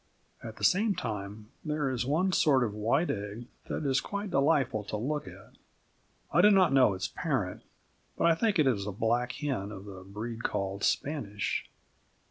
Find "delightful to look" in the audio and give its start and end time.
4.31-5.27